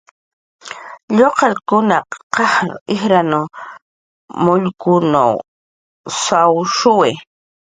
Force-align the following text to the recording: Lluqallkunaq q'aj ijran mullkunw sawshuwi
Lluqallkunaq 1.17 2.09
q'aj 2.33 2.69
ijran 2.93 3.31
mullkunw 4.43 5.19
sawshuwi 6.23 7.11